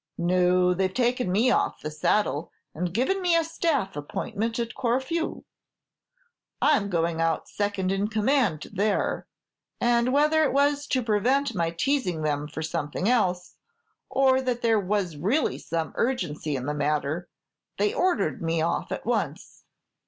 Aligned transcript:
"No; 0.17 0.73
they've 0.73 0.91
taken 0.91 1.31
me 1.31 1.51
off 1.51 1.81
the 1.81 1.91
saddle, 1.91 2.51
and 2.73 2.91
given 2.91 3.21
me 3.21 3.35
a 3.35 3.43
staff 3.43 3.95
appointment 3.95 4.57
at 4.57 4.73
Corfu. 4.73 5.43
I 6.59 6.75
'm 6.75 6.89
going 6.89 7.21
out 7.21 7.47
second 7.47 7.91
in 7.91 8.07
command 8.07 8.65
there; 8.73 9.27
and 9.79 10.11
whether 10.11 10.43
it 10.43 10.53
was 10.53 10.87
to 10.87 11.03
prevent 11.03 11.53
my 11.53 11.69
teasing 11.69 12.23
them 12.23 12.47
for 12.47 12.63
something 12.63 13.07
else, 13.07 13.57
or 14.09 14.41
that 14.41 14.63
there 14.63 14.79
was 14.79 15.17
really 15.17 15.59
some 15.59 15.93
urgency 15.93 16.55
in 16.55 16.65
the 16.65 16.73
matter, 16.73 17.29
they 17.77 17.93
ordered 17.93 18.41
me 18.41 18.59
off 18.59 18.91
at 18.91 19.05
once." 19.05 19.65